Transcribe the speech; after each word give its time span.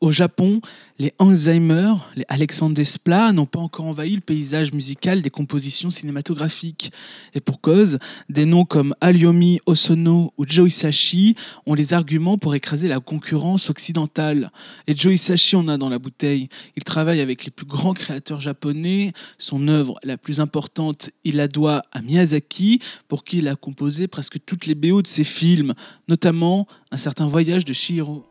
Au 0.00 0.12
Japon, 0.12 0.62
les 0.98 1.12
Alzheimer, 1.18 1.92
les 2.16 2.24
Alexandre 2.28 2.74
Desplat 2.74 3.32
n'ont 3.32 3.44
pas 3.44 3.58
encore 3.58 3.84
envahi 3.84 4.14
le 4.14 4.22
paysage 4.22 4.72
musical 4.72 5.20
des 5.20 5.28
compositions 5.28 5.90
cinématographiques. 5.90 6.90
Et 7.34 7.40
pour 7.40 7.60
cause, 7.60 7.98
des 8.30 8.46
noms 8.46 8.64
comme 8.64 8.94
Aliomi 9.02 9.60
Osono 9.66 10.32
ou 10.38 10.46
Joe 10.48 10.68
Hisaishi 10.68 11.34
ont 11.66 11.74
les 11.74 11.92
arguments 11.92 12.38
pour 12.38 12.54
écraser 12.54 12.88
la 12.88 12.98
concurrence 12.98 13.68
occidentale. 13.68 14.50
Et 14.86 14.96
Joe 14.96 15.12
Hisaishi 15.12 15.56
en 15.56 15.68
a 15.68 15.76
dans 15.76 15.90
la 15.90 15.98
bouteille. 15.98 16.48
Il 16.76 16.84
travaille 16.84 17.20
avec 17.20 17.44
les 17.44 17.50
plus 17.50 17.66
grands 17.66 17.92
créateurs 17.92 18.40
japonais. 18.40 19.12
Son 19.36 19.68
œuvre 19.68 20.00
la 20.02 20.16
plus 20.16 20.40
importante, 20.40 21.10
il 21.24 21.36
la 21.36 21.46
doit 21.46 21.82
à 21.92 22.00
Miyazaki, 22.00 22.80
pour 23.06 23.22
qui 23.22 23.38
il 23.38 23.48
a 23.48 23.54
composé 23.54 24.08
presque 24.08 24.38
toutes 24.46 24.64
les 24.64 24.74
BO 24.74 25.02
de 25.02 25.06
ses 25.06 25.24
films, 25.24 25.74
notamment 26.08 26.66
un 26.90 26.96
certain 26.96 27.26
voyage 27.26 27.66
de 27.66 27.74
Shihiro. 27.74 28.29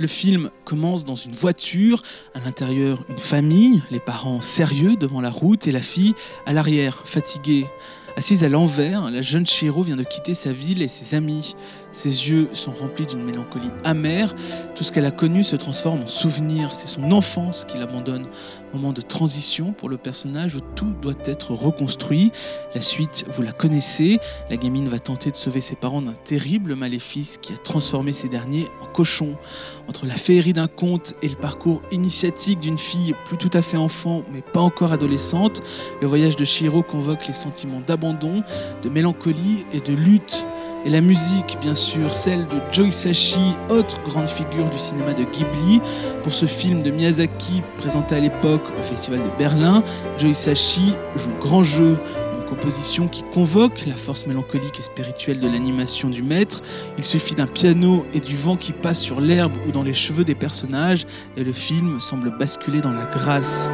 Le 0.00 0.06
film 0.06 0.48
commence 0.64 1.04
dans 1.04 1.14
une 1.14 1.32
voiture, 1.32 2.00
à 2.32 2.40
l'intérieur 2.40 3.04
une 3.10 3.18
famille, 3.18 3.82
les 3.90 4.00
parents 4.00 4.40
sérieux 4.40 4.96
devant 4.96 5.20
la 5.20 5.28
route 5.28 5.66
et 5.66 5.72
la 5.72 5.82
fille 5.82 6.14
à 6.46 6.54
l'arrière, 6.54 7.02
fatiguée. 7.04 7.66
Assise 8.20 8.44
à 8.44 8.50
l'envers, 8.50 9.10
la 9.10 9.22
jeune 9.22 9.46
Shiro 9.46 9.82
vient 9.82 9.96
de 9.96 10.02
quitter 10.02 10.34
sa 10.34 10.52
ville 10.52 10.82
et 10.82 10.88
ses 10.88 11.16
amis. 11.16 11.54
Ses 11.90 12.28
yeux 12.28 12.50
sont 12.52 12.70
remplis 12.70 13.06
d'une 13.06 13.24
mélancolie 13.24 13.70
amère. 13.82 14.34
Tout 14.76 14.84
ce 14.84 14.92
qu'elle 14.92 15.06
a 15.06 15.10
connu 15.10 15.42
se 15.42 15.56
transforme 15.56 16.02
en 16.02 16.06
souvenir. 16.06 16.74
C'est 16.74 16.86
son 16.86 17.12
enfance 17.12 17.64
qui 17.64 17.78
l'abandonne. 17.78 18.26
Moment 18.74 18.92
de 18.92 19.00
transition 19.00 19.72
pour 19.72 19.88
le 19.88 19.96
personnage 19.96 20.54
où 20.54 20.60
tout 20.60 20.92
doit 21.00 21.14
être 21.24 21.54
reconstruit. 21.54 22.30
La 22.74 22.82
suite, 22.82 23.24
vous 23.30 23.40
la 23.40 23.52
connaissez. 23.52 24.18
La 24.50 24.58
gamine 24.58 24.86
va 24.86 24.98
tenter 24.98 25.30
de 25.30 25.36
sauver 25.36 25.62
ses 25.62 25.74
parents 25.74 26.02
d'un 26.02 26.12
terrible 26.12 26.76
maléfice 26.76 27.38
qui 27.38 27.54
a 27.54 27.56
transformé 27.56 28.12
ces 28.12 28.28
derniers 28.28 28.66
en 28.82 28.86
cochons. 28.86 29.34
Entre 29.88 30.04
la 30.04 30.14
féerie 30.14 30.52
d'un 30.52 30.68
conte 30.68 31.14
et 31.22 31.28
le 31.28 31.36
parcours 31.36 31.80
initiatique 31.90 32.60
d'une 32.60 32.78
fille 32.78 33.14
plus 33.24 33.38
tout 33.38 33.50
à 33.54 33.62
fait 33.62 33.78
enfant 33.78 34.22
mais 34.30 34.42
pas 34.42 34.60
encore 34.60 34.92
adolescente, 34.92 35.62
le 36.02 36.06
voyage 36.06 36.36
de 36.36 36.44
Shiro 36.44 36.82
convoque 36.82 37.26
les 37.26 37.32
sentiments 37.32 37.80
d'abandon, 37.80 38.09
de 38.12 38.88
mélancolie 38.88 39.64
et 39.72 39.80
de 39.80 39.92
lutte. 39.92 40.44
Et 40.86 40.90
la 40.90 41.02
musique, 41.02 41.58
bien 41.60 41.74
sûr, 41.74 42.10
celle 42.10 42.46
de 42.48 42.56
Joe 42.72 42.88
Hisaishi, 42.88 43.54
autre 43.68 44.02
grande 44.02 44.26
figure 44.26 44.68
du 44.70 44.78
cinéma 44.78 45.12
de 45.12 45.24
Ghibli. 45.24 45.80
Pour 46.22 46.32
ce 46.32 46.46
film 46.46 46.82
de 46.82 46.90
Miyazaki, 46.90 47.62
présenté 47.76 48.16
à 48.16 48.20
l'époque 48.20 48.62
au 48.78 48.82
Festival 48.82 49.22
de 49.22 49.28
Berlin, 49.38 49.82
Joe 50.16 50.30
Hisaishi 50.30 50.94
joue 51.16 51.28
le 51.28 51.38
grand 51.38 51.62
jeu, 51.62 51.98
une 52.38 52.44
composition 52.46 53.08
qui 53.08 53.22
convoque 53.24 53.84
la 53.86 53.94
force 53.94 54.26
mélancolique 54.26 54.78
et 54.78 54.82
spirituelle 54.82 55.38
de 55.38 55.48
l'animation 55.48 56.08
du 56.08 56.22
maître. 56.22 56.62
Il 56.96 57.04
suffit 57.04 57.34
d'un 57.34 57.46
piano 57.46 58.06
et 58.14 58.20
du 58.20 58.34
vent 58.34 58.56
qui 58.56 58.72
passe 58.72 59.00
sur 59.00 59.20
l'herbe 59.20 59.52
ou 59.68 59.72
dans 59.72 59.82
les 59.82 59.94
cheveux 59.94 60.24
des 60.24 60.34
personnages, 60.34 61.06
et 61.36 61.44
le 61.44 61.52
film 61.52 62.00
semble 62.00 62.34
basculer 62.38 62.80
dans 62.80 62.92
la 62.92 63.04
grâce. 63.04 63.70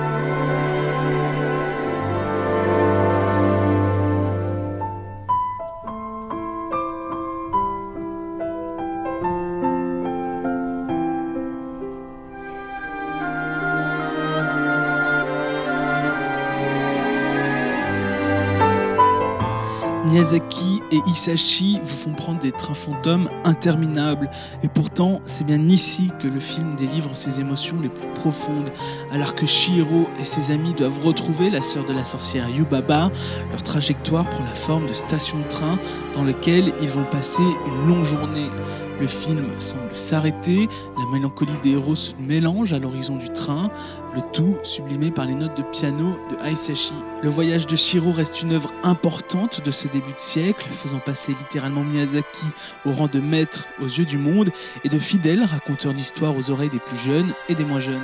Miyazaki 20.06 20.82
et 20.92 20.98
Isashi 21.08 21.80
vous 21.82 21.94
font 21.94 22.12
prendre 22.12 22.38
des 22.38 22.52
trains 22.52 22.74
fantômes 22.74 23.28
interminables. 23.44 24.30
Et 24.62 24.68
pourtant, 24.68 25.20
c'est 25.24 25.44
bien 25.44 25.68
ici 25.68 26.10
que 26.18 26.28
le 26.28 26.40
film 26.40 26.76
délivre 26.76 27.16
ses 27.16 27.40
émotions 27.40 27.80
les 27.80 27.88
plus 27.88 28.08
profondes. 28.14 28.70
Alors 29.12 29.34
que 29.34 29.46
Shihiro 29.46 30.08
et 30.20 30.24
ses 30.24 30.52
amis 30.52 30.74
doivent 30.74 31.04
retrouver 31.04 31.50
la 31.50 31.62
sœur 31.62 31.84
de 31.84 31.92
la 31.92 32.04
sorcière 32.04 32.48
Yubaba, 32.48 33.10
leur 33.50 33.62
trajectoire 33.62 34.28
prend 34.28 34.44
la 34.44 34.54
forme 34.54 34.86
de 34.86 34.94
stations 34.94 35.38
de 35.38 35.48
train 35.48 35.78
dans 36.14 36.24
lesquelles 36.24 36.72
ils 36.80 36.90
vont 36.90 37.04
passer 37.04 37.42
une 37.66 37.88
longue 37.88 38.04
journée. 38.04 38.50
Le 38.98 39.06
film 39.06 39.44
semble 39.58 39.94
s'arrêter, 39.94 40.68
la 40.98 41.04
mélancolie 41.12 41.52
des 41.62 41.72
héros 41.72 41.94
se 41.94 42.12
mélange 42.18 42.72
à 42.72 42.78
l'horizon 42.78 43.16
du 43.16 43.28
train, 43.28 43.70
le 44.14 44.22
tout 44.32 44.56
sublimé 44.62 45.10
par 45.10 45.26
les 45.26 45.34
notes 45.34 45.56
de 45.56 45.62
piano 45.62 46.16
de 46.30 46.46
Aisashi. 46.46 46.94
Le 47.22 47.28
voyage 47.28 47.66
de 47.66 47.76
Shiro 47.76 48.10
reste 48.10 48.42
une 48.42 48.52
œuvre 48.52 48.72
importante 48.84 49.62
de 49.62 49.70
ce 49.70 49.86
début 49.88 50.14
de 50.14 50.20
siècle, 50.20 50.66
faisant 50.70 50.98
passer 50.98 51.36
littéralement 51.38 51.82
Miyazaki 51.82 52.46
au 52.86 52.92
rang 52.92 53.08
de 53.08 53.20
maître 53.20 53.66
aux 53.82 53.86
yeux 53.86 54.06
du 54.06 54.16
monde 54.16 54.50
et 54.82 54.88
de 54.88 54.98
fidèle 54.98 55.44
raconteur 55.44 55.92
d'histoire 55.92 56.34
aux 56.34 56.50
oreilles 56.50 56.70
des 56.70 56.78
plus 56.78 56.96
jeunes 56.96 57.34
et 57.50 57.54
des 57.54 57.64
moins 57.64 57.80
jeunes. 57.80 58.00